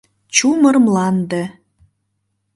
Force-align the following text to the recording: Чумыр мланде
Чумыр 0.35 0.75
мланде 0.85 1.43